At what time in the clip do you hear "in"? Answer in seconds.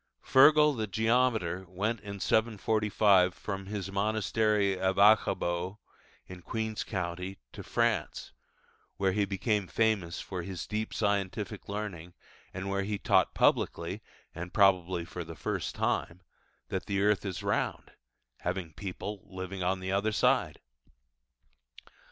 2.01-2.19, 6.25-6.41